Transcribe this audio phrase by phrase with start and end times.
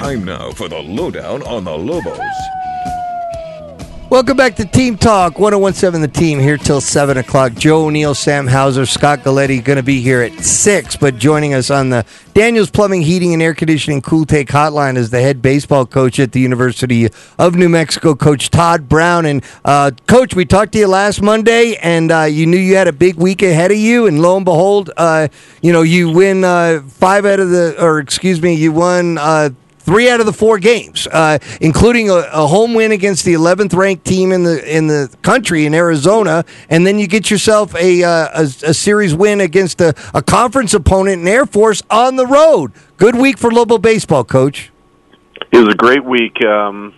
[0.00, 2.18] Time now for the lowdown on the Lobos.
[4.08, 7.52] Welcome back to Team Talk 1017 The Team here till 7 o'clock.
[7.52, 11.70] Joe O'Neill, Sam Hauser, Scott Galletti going to be here at 6, but joining us
[11.70, 15.84] on the Daniels Plumbing, Heating, and Air Conditioning Cool Take Hotline is the head baseball
[15.84, 17.06] coach at the University
[17.38, 19.26] of New Mexico, Coach Tod Brown.
[19.26, 22.88] And, uh, Coach, we talked to you last Monday, and uh, you knew you had
[22.88, 25.28] a big week ahead of you, and lo and behold, uh,
[25.60, 29.50] you know, you win uh, five out of the, or excuse me, you won uh,
[29.90, 33.74] three out of the four games, uh, including a, a, home win against the 11th
[33.74, 38.04] ranked team in the in the country in Arizona, and then you get yourself a
[38.04, 42.24] uh, a, a, series win against a, a, conference opponent in Air Force on the
[42.24, 42.70] road.
[42.98, 44.70] Good week for Lobo baseball, coach.
[45.50, 46.40] It was a great week.
[46.44, 46.94] Um,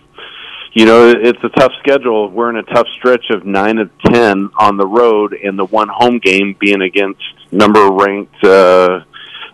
[0.73, 2.29] you know, it's a tough schedule.
[2.29, 5.87] We're in a tough stretch of nine of ten on the road, and the one
[5.87, 8.99] home game being against number ranked uh,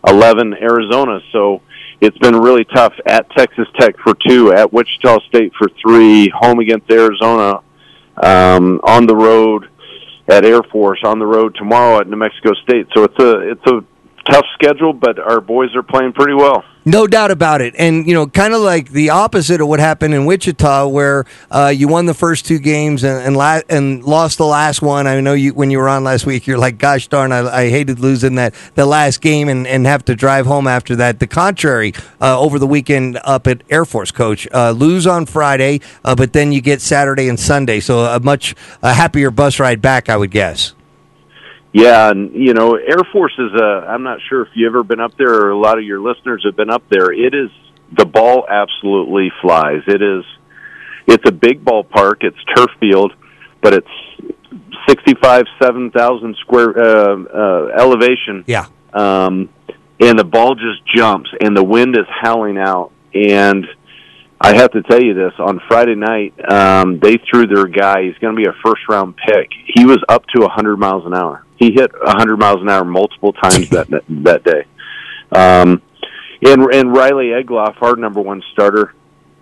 [0.05, 1.21] 11 Arizona.
[1.31, 1.62] So
[2.02, 6.60] it's been really tough at Texas Tech for two, at Wichita State for three, home
[6.60, 7.62] against Arizona,
[8.18, 9.70] um, on the road
[10.27, 12.87] at Air Force, on the road tomorrow at New Mexico State.
[12.96, 13.84] So it's a it's a
[14.30, 16.63] tough schedule, but our boys are playing pretty well.
[16.85, 17.76] No doubt about it.
[17.77, 21.71] And, you know, kind of like the opposite of what happened in Wichita, where uh,
[21.76, 25.05] you won the first two games and and, la- and, lost the last one.
[25.05, 27.70] I know you when you were on last week, you're like, gosh darn, I, I
[27.70, 31.20] hated losing that the last game and, and have to drive home after that.
[31.20, 35.82] The contrary, uh, over the weekend up at Air Force, coach, uh, lose on Friday,
[36.04, 37.82] uh, but then you get Saturday and Sunday.
[37.82, 40.74] So a much happier bus ride back, I would guess.
[41.71, 43.85] Yeah, and you know, Air Force is a.
[43.87, 46.43] I'm not sure if you've ever been up there, or a lot of your listeners
[46.45, 47.12] have been up there.
[47.12, 47.51] It is
[47.95, 49.81] the ball absolutely flies.
[49.87, 50.23] It is.
[51.07, 52.17] It's a big ballpark.
[52.21, 53.13] It's turf field,
[53.62, 53.87] but it's
[54.87, 58.43] 65, 7,000 square uh, uh, elevation.
[58.47, 58.65] Yeah.
[58.93, 59.49] Um,
[59.99, 63.65] and the ball just jumps, and the wind is howling out, and
[64.40, 68.03] I have to tell you this on Friday night, um, they threw their guy.
[68.03, 69.50] He's going to be a first round pick.
[69.75, 71.44] He was up to 100 miles an hour.
[71.59, 74.66] He hit 100 miles an hour multiple times that that day.
[75.31, 75.81] Um,
[76.42, 78.94] and and Riley Egloff, our number one starter,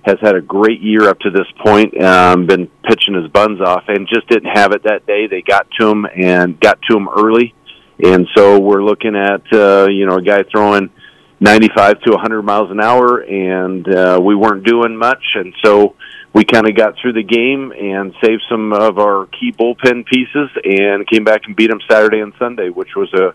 [0.03, 2.01] has had a great year up to this point.
[2.01, 5.27] Um, been pitching his buns off, and just didn't have it that day.
[5.27, 7.53] They got to him and got to him early,
[8.03, 10.89] and so we're looking at uh, you know a guy throwing
[11.39, 15.95] 95 to 100 miles an hour, and uh, we weren't doing much, and so
[16.37, 20.49] we kind of got through the game and saved some of our key bullpen pieces,
[20.63, 23.33] and came back and beat them Saturday and Sunday, which was a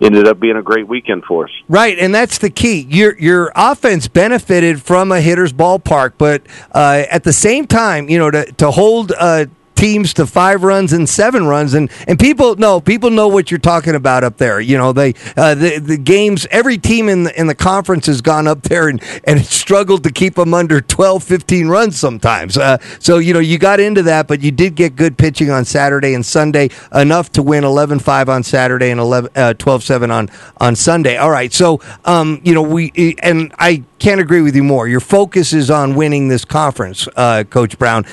[0.00, 1.50] ended up being a great weekend for us.
[1.68, 2.80] Right, and that's the key.
[2.88, 8.18] Your your offense benefited from a hitter's ballpark, but uh, at the same time, you
[8.18, 9.12] know, to to hold.
[9.16, 9.46] Uh,
[9.80, 13.58] teams to five runs and seven runs, and and people know people know what you're
[13.58, 14.60] talking about up there.
[14.60, 16.46] You know, they uh, the the games.
[16.50, 20.12] Every team in the in the conference has gone up there and and struggled to
[20.12, 22.58] keep them under 12, 15 runs sometimes.
[22.58, 25.64] Uh, so you know you got into that, but you did get good pitching on
[25.64, 30.76] Saturday and Sunday enough to win 11-5 on Saturday and 11, uh, 12-7 on on
[30.76, 31.16] Sunday.
[31.16, 34.88] All right, so um, you know we and I can't agree with you more.
[34.88, 38.04] Your focus is on winning this conference, uh, Coach Brown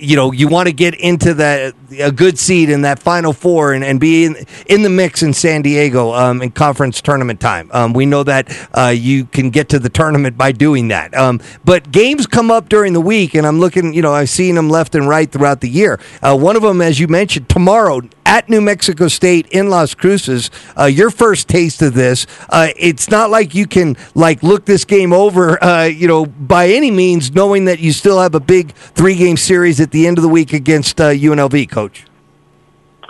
[0.00, 3.72] you know you want to get into that a good seed in that final four
[3.72, 7.70] and, and be in, in the mix in San Diego um, in conference tournament time.
[7.72, 11.16] Um, we know that uh, you can get to the tournament by doing that.
[11.16, 13.92] Um, but games come up during the week, and I'm looking.
[13.94, 16.00] You know, I've seen them left and right throughout the year.
[16.22, 20.52] Uh, one of them, as you mentioned, tomorrow at New Mexico State in Las Cruces.
[20.78, 22.28] Uh, your first taste of this.
[22.48, 25.62] Uh, it's not like you can like look this game over.
[25.62, 29.36] Uh, you know, by any means, knowing that you still have a big three game
[29.36, 31.64] series at the end of the week against UNLV.
[31.64, 32.06] Uh, Coach.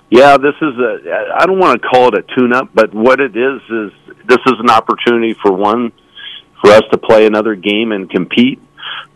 [0.08, 1.34] Yeah, this is a.
[1.38, 3.92] I don't want to call it a tune-up, but what it is is
[4.26, 5.92] this is an opportunity for one
[6.62, 8.60] for us to play another game and compete.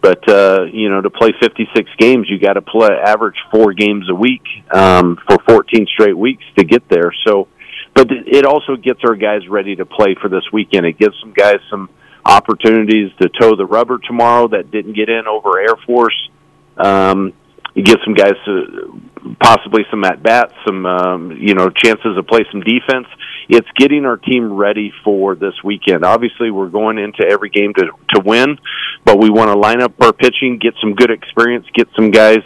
[0.05, 4.05] But uh, you know, to play 56 games, you got to play average four games
[4.11, 7.11] a week um, for 14 straight weeks to get there.
[7.27, 7.49] So,
[7.95, 10.85] but it also gets our guys ready to play for this weekend.
[10.85, 11.89] It gives some guys some
[12.23, 16.29] opportunities to toe the rubber tomorrow that didn't get in over Air Force.
[16.77, 17.33] Um,
[17.73, 19.01] you get some guys to
[19.41, 23.07] possibly some at bats, some um, you know chances to play some defense.
[23.49, 26.05] It's getting our team ready for this weekend.
[26.05, 28.59] Obviously, we're going into every game to to win,
[29.05, 32.43] but we want to line up our pitching, get some good experience, get some guys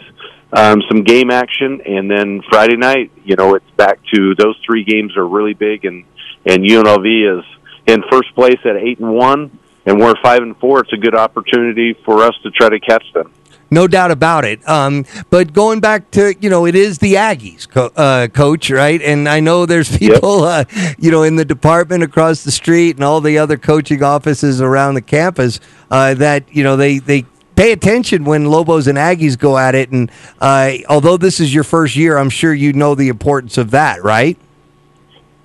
[0.51, 4.83] um, some game action, and then Friday night, you know, it's back to those three
[4.83, 6.05] games are really big, and
[6.45, 7.45] and UNLV is
[7.85, 10.79] in first place at eight and one, and we're five and four.
[10.79, 13.31] It's a good opportunity for us to try to catch them.
[13.71, 14.67] No doubt about it.
[14.67, 19.01] Um, but going back to you know, it is the Aggies, co- uh, coach, right?
[19.01, 20.69] And I know there's people, yep.
[20.75, 24.61] uh, you know, in the department across the street and all the other coaching offices
[24.61, 25.59] around the campus
[25.91, 27.25] uh, that you know they they
[27.55, 29.91] pay attention when Lobos and Aggies go at it.
[29.91, 33.71] And uh, although this is your first year, I'm sure you know the importance of
[33.71, 34.37] that, right?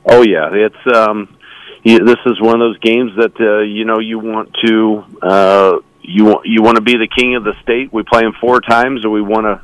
[0.07, 1.37] Oh yeah, it's um,
[1.85, 6.25] this is one of those games that uh, you know you want to uh, you
[6.25, 7.93] want you want to be the king of the state.
[7.93, 9.61] We play them four times, and we want to.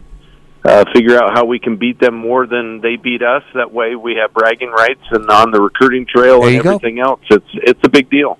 [0.62, 3.42] Uh, figure out how we can beat them more than they beat us.
[3.54, 7.02] That way, we have bragging rights and on the recruiting trail and everything go.
[7.02, 7.20] else.
[7.30, 8.38] It's it's a big deal.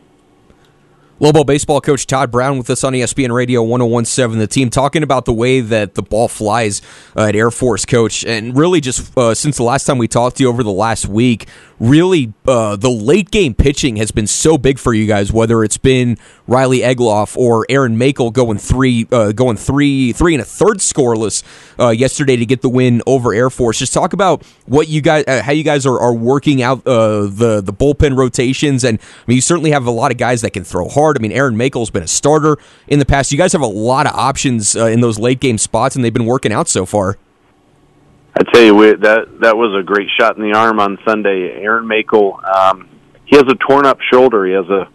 [1.23, 5.27] Lobo baseball coach Tod Brown with us on ESPN Radio 1017 The team talking about
[5.27, 6.81] the way that the ball flies
[7.15, 8.25] uh, at Air Force, coach.
[8.25, 11.07] And really, just uh, since the last time we talked to you over the last
[11.07, 11.47] week,
[11.79, 15.31] really uh, the late game pitching has been so big for you guys.
[15.31, 16.17] Whether it's been
[16.51, 21.45] Riley Egloff or Aaron Makel going three, uh, going three, three and a third scoreless
[21.79, 23.79] uh, yesterday to get the win over Air Force.
[23.79, 27.23] Just talk about what you guys, uh, how you guys are, are working out uh,
[27.29, 30.51] the the bullpen rotations, and I mean you certainly have a lot of guys that
[30.51, 31.17] can throw hard.
[31.17, 32.59] I mean Aaron Makel's been a starter
[32.89, 33.31] in the past.
[33.31, 36.13] You guys have a lot of options uh, in those late game spots, and they've
[36.13, 37.17] been working out so far.
[38.35, 41.53] I tell you, that that was a great shot in the arm on Sunday.
[41.63, 42.89] Aaron Makel, um,
[43.25, 44.47] he has a torn up shoulder.
[44.47, 44.89] He has a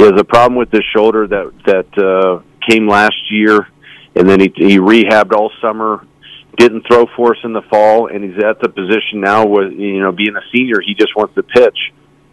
[0.00, 3.68] he has a problem with his shoulder that that uh, came last year,
[4.16, 6.06] and then he he rehabbed all summer.
[6.56, 10.00] Didn't throw for us in the fall, and he's at the position now with you
[10.00, 11.76] know being a senior, he just wants to pitch,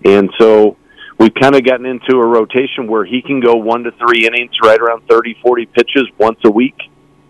[0.06, 0.78] and so
[1.20, 4.56] we've kind of gotten into a rotation where he can go one to three innings,
[4.64, 6.78] right around thirty, forty pitches once a week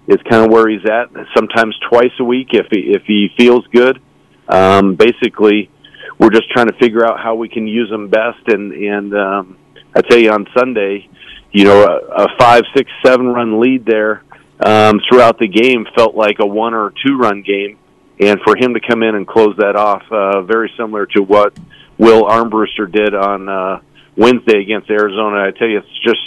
[0.07, 1.09] is kind of where he's at.
[1.35, 3.99] Sometimes twice a week if he if he feels good.
[4.47, 5.71] Um, basically,
[6.19, 8.47] we're just trying to figure out how we can use him best.
[8.47, 9.57] And and um,
[9.97, 11.09] I tell you, on Sunday,
[11.51, 14.23] you know, a, a five, six, seven run lead there
[14.59, 17.77] um, throughout the game felt like a one or two run game.
[18.19, 21.57] And for him to come in and close that off, uh, very similar to what
[21.97, 23.81] Will Armbruster did on uh,
[24.15, 25.43] Wednesday against Arizona.
[25.47, 26.19] I tell you, it's just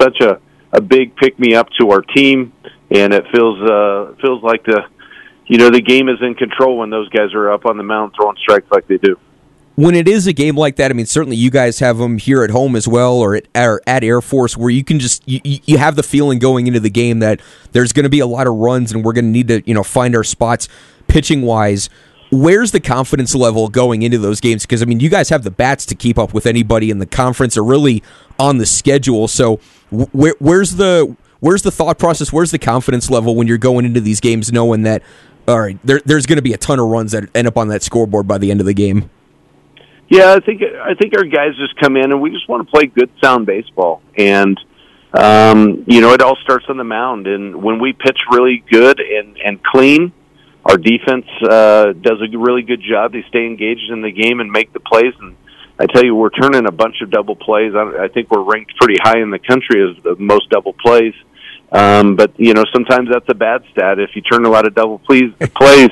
[0.00, 0.40] such a
[0.74, 2.52] a big pick me up to our team
[2.90, 4.82] and it feels uh, feels like the
[5.46, 8.12] you know the game is in control when those guys are up on the mound
[8.16, 9.18] throwing strikes like they do.
[9.76, 12.44] When it is a game like that, I mean, certainly you guys have them here
[12.44, 15.40] at home as well, or at, or at Air Force, where you can just you,
[15.44, 17.40] you have the feeling going into the game that
[17.72, 19.74] there's going to be a lot of runs, and we're going to need to you
[19.74, 20.68] know find our spots
[21.08, 21.90] pitching wise
[22.30, 24.62] where's the confidence level going into those games?
[24.62, 27.06] Because I mean, you guys have the bats to keep up with anybody in the
[27.06, 28.02] conference, or really
[28.40, 29.28] on the schedule.
[29.28, 29.60] So,
[29.90, 32.32] where, where's the Where's the thought process?
[32.32, 35.02] Where's the confidence level when you're going into these games knowing that
[35.46, 37.68] all right, there, there's going to be a ton of runs that end up on
[37.68, 39.10] that scoreboard by the end of the game?
[40.08, 42.70] Yeah, I think I think our guys just come in and we just want to
[42.70, 44.58] play good, sound baseball, and
[45.14, 47.26] um, you know it all starts on the mound.
[47.26, 50.12] And when we pitch really good and and clean,
[50.64, 53.12] our defense uh, does a really good job.
[53.12, 55.14] They stay engaged in the game and make the plays.
[55.20, 55.36] And
[55.78, 57.74] I tell you, we're turning a bunch of double plays.
[57.74, 61.14] I, I think we're ranked pretty high in the country as the most double plays.
[61.72, 63.98] Um, but you know, sometimes that's a bad stat.
[63.98, 65.90] If you turn a lot of double plays, plays,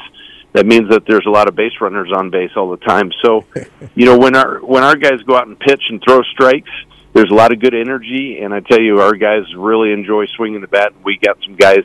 [0.53, 3.11] that means that there's a lot of base runners on base all the time.
[3.23, 3.45] So,
[3.95, 6.71] you know, when our when our guys go out and pitch and throw strikes,
[7.13, 8.41] there's a lot of good energy.
[8.41, 10.93] And I tell you, our guys really enjoy swinging the bat.
[11.05, 11.85] We got some guys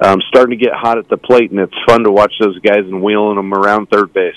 [0.00, 2.84] um, starting to get hot at the plate, and it's fun to watch those guys
[2.84, 4.34] and wheeling them around third base.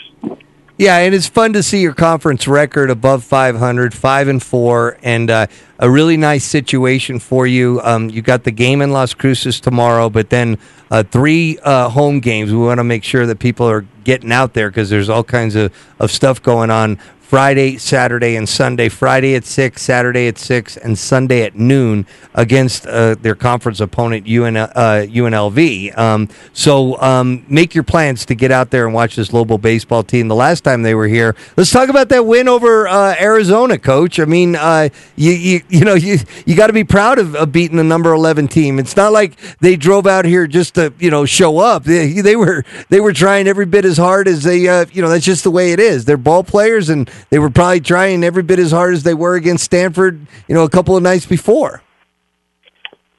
[0.83, 5.31] Yeah, and it's fun to see your conference record above 500, five and four, and
[5.31, 5.47] uh,
[5.79, 7.79] a really nice situation for you.
[7.85, 10.57] Um, you got the game in Las Cruces tomorrow, but then
[10.91, 12.51] uh, three uh, home games.
[12.51, 15.55] We want to make sure that people are getting out there because there's all kinds
[15.55, 16.99] of, of stuff going on
[17.33, 18.89] Friday, Saturday, and Sunday.
[18.89, 24.27] Friday at 6, Saturday at 6, and Sunday at noon against uh, their conference opponent,
[24.27, 24.69] UN, uh,
[25.09, 25.97] UNLV.
[25.97, 30.03] Um, so um, make your plans to get out there and watch this Lobo baseball
[30.03, 30.27] team.
[30.27, 34.19] The last time they were here, let's talk about that win over uh, Arizona, Coach.
[34.19, 37.51] I mean, uh, you, you, you know, you, you got to be proud of, of,
[37.51, 38.77] beating the number 11 team.
[38.77, 41.83] It's not like they drove out here just to, you know, show up.
[41.83, 45.09] They, they were they were trying every bit as hard as they, uh, you know,
[45.09, 46.05] that's just the way it is.
[46.05, 49.35] They're ball players and they were probably trying every bit as hard as they were
[49.35, 51.81] against Stanford, you know, a couple of nights before.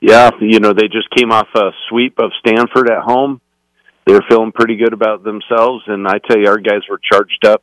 [0.00, 3.40] Yeah, you know, they just came off a sweep of Stanford at home.
[4.06, 7.46] They were feeling pretty good about themselves, and I tell you, our guys were charged
[7.46, 7.62] up,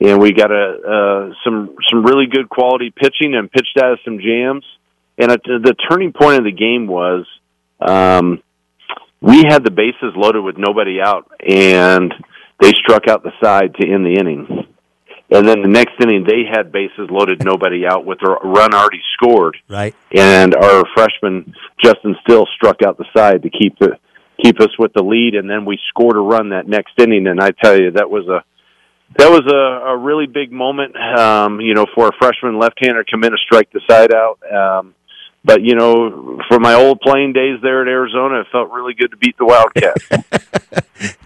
[0.00, 3.98] and we got a uh, some some really good quality pitching and pitched out of
[4.04, 4.64] some jams.
[5.16, 7.24] And at the turning point of the game was
[7.80, 8.42] um,
[9.20, 12.12] we had the bases loaded with nobody out, and
[12.58, 14.66] they struck out the side to end the inning
[15.30, 19.00] and then the next inning they had bases loaded, nobody out with a run already
[19.14, 19.94] scored, Right.
[20.12, 23.98] and our freshman Justin Still struck out the side to keep the
[24.42, 27.40] keep us with the lead, and then we scored a run that next inning, and
[27.40, 28.42] I tell you that was a
[29.18, 33.24] that was a, a really big moment, um, you know, for a freshman left-hander come
[33.24, 34.38] in to strike the side out.
[34.50, 34.94] Um,
[35.44, 39.10] but you know, for my old playing days there at Arizona, it felt really good
[39.10, 40.08] to beat the Wildcats.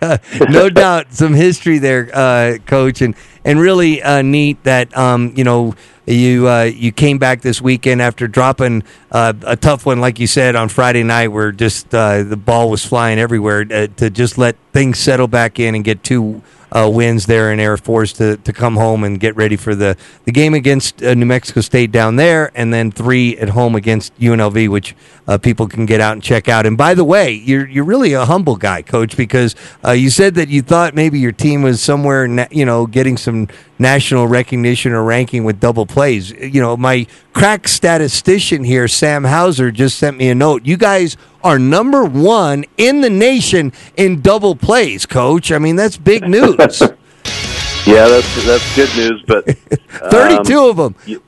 [0.50, 5.44] no doubt, some history there, uh, coach, and and really uh, neat that um, you
[5.44, 5.75] know
[6.06, 10.26] you uh, you came back this weekend after dropping uh, a tough one, like you
[10.26, 13.66] said on Friday night, where just uh, the ball was flying everywhere.
[13.71, 16.42] Uh, to just let things settle back in and get two
[16.75, 19.97] uh, wins there in Air Force to, to come home and get ready for the,
[20.25, 24.14] the game against uh, New Mexico State down there, and then three at home against
[24.19, 24.97] UNLV, which
[25.28, 26.66] uh, people can get out and check out.
[26.66, 29.54] And by the way, you're you're really a humble guy, Coach, because
[29.85, 33.16] uh, you said that you thought maybe your team was somewhere, na- you know, getting
[33.16, 36.31] some national recognition or ranking with double plays.
[36.33, 40.66] You know, my crack statistician here, Sam Hauser, just sent me a note.
[40.66, 45.52] You guys are number one in the nation in double plays, Coach.
[45.52, 46.56] I mean, that's big news.
[47.86, 49.22] yeah, that's that's good news.
[49.26, 49.44] But
[50.10, 50.94] Thirty-two um, of them.
[51.06, 51.22] you-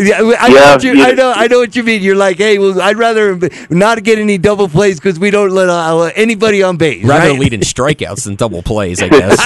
[0.00, 1.32] Yeah, I, know Yeah, what you, you- I know.
[1.34, 2.02] I know what you mean.
[2.02, 3.36] You're like, hey, well, I'd rather
[3.70, 7.04] not get any double plays because we don't let uh, anybody on base.
[7.04, 7.38] Rather right?
[7.38, 9.38] lead in strikeouts than double plays, I guess.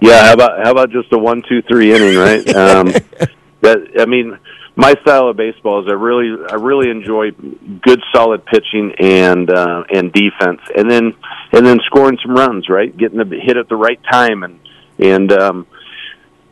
[0.00, 2.48] yeah, how about how about just a one, two, three inning, right?
[2.56, 2.86] Um,
[3.60, 4.36] that I mean,
[4.80, 9.84] my style of baseball is I really I really enjoy good, solid pitching and uh,
[9.92, 11.12] and defense, and then
[11.52, 12.96] and then scoring some runs, right?
[12.96, 14.58] Getting the hit at the right time, and
[14.98, 15.66] and um,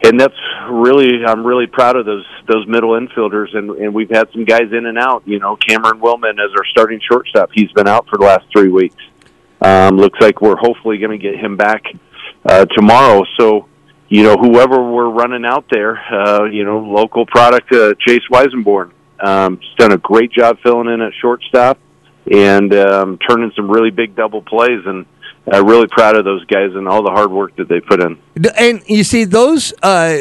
[0.04, 0.36] and that's
[0.70, 4.72] really I'm really proud of those those middle infielders, and and we've had some guys
[4.72, 5.22] in and out.
[5.26, 8.68] You know, Cameron Willman as our starting shortstop, he's been out for the last three
[8.68, 9.02] weeks.
[9.62, 11.84] Um, looks like we're hopefully going to get him back
[12.44, 13.24] uh, tomorrow.
[13.40, 13.68] So,
[14.08, 18.92] you know, whoever we're running out there, uh, you know, local product, uh, Chase Weisenborn,
[19.20, 21.78] um, has done a great job filling in at shortstop
[22.30, 24.80] and um, turning some really big double plays.
[24.86, 25.04] And
[25.50, 28.02] I'm uh, really proud of those guys and all the hard work that they put
[28.02, 28.18] in.
[28.56, 30.18] And you see those uh,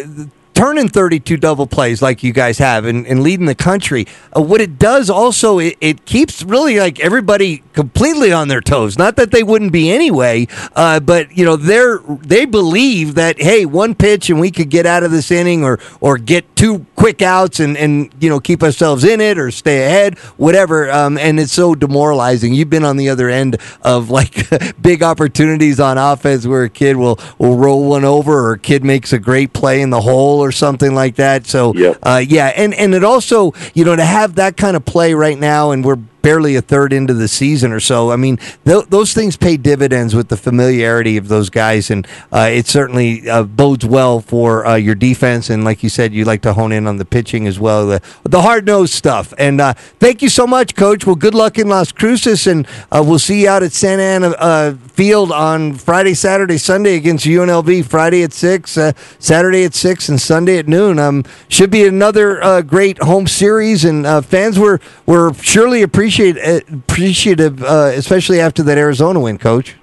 [0.57, 4.07] turning 32 double plays like you guys have and, and leading the country.
[4.35, 8.97] Uh, what it does also, it, it keeps really like everybody completely on their toes.
[8.97, 13.67] Not that they wouldn't be anyway, uh, but you know they're they believe that hey,
[13.67, 17.21] one pitch and we could get out of this inning or or get two quick
[17.21, 20.89] outs and and you know keep ourselves in it or stay ahead, whatever.
[20.89, 22.55] Um, and it's so demoralizing.
[22.55, 24.49] You've been on the other end of like
[24.81, 28.83] big opportunities on offense where a kid will will roll one over or a kid
[28.83, 31.45] makes a great play in the hole or something like that.
[31.45, 31.97] So Yep.
[32.03, 35.37] uh, yeah, and and it also you know to have that kind of play right
[35.37, 38.11] now, and we're barely a third into the season or so.
[38.11, 42.49] I mean, th- those things pay dividends with the familiarity of those guys, and uh,
[42.51, 45.49] it certainly uh, bodes well for uh, your defense.
[45.49, 48.01] And like you said, you like to hone in on the pitching as well, the,
[48.23, 49.33] the hard nosed stuff.
[49.37, 51.05] And uh, thank you so much, Coach.
[51.05, 54.27] Well, good luck in Las Cruces, and uh, we'll see you out at Santa Ana
[54.31, 57.85] uh, Field on Friday, Saturday, Sunday against UNLV.
[57.85, 58.77] Friday at six,
[59.17, 60.99] Saturday at six, and Sunday at noon.
[60.99, 65.83] Um, should be another great home series, and fans were were surely
[66.17, 69.75] appreciate uh, appreciative, uh, especially after that Arizona win, Coach.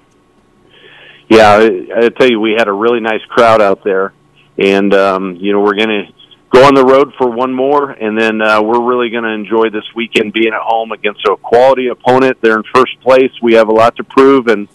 [1.29, 4.13] Yeah, I, I tell you, we had a really nice crowd out there,
[4.57, 6.03] and um, you know we're going to
[6.51, 9.69] go on the road for one more, and then uh, we're really going to enjoy
[9.69, 12.37] this weekend being at home against a quality opponent.
[12.41, 13.31] They're in first place.
[13.41, 14.67] We have a lot to prove, and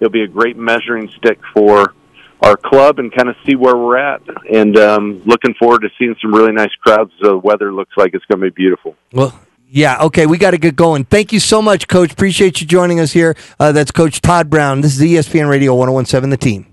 [0.00, 1.94] it'll be a great measuring stick for
[2.42, 4.20] our club and kind of see where we're at.
[4.52, 7.12] And um, looking forward to seeing some really nice crowds.
[7.20, 8.96] The weather looks like it's going to be beautiful.
[9.12, 9.40] Well,
[9.74, 11.04] yeah, okay, we got to get going.
[11.06, 12.12] Thank you so much, Coach.
[12.12, 13.34] Appreciate you joining us here.
[13.58, 14.82] Uh, that's Coach Tod Brown.
[14.82, 16.66] This is ESPN Radio 1017, The Team.